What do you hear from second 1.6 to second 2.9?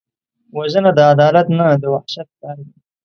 د وحشت کار دی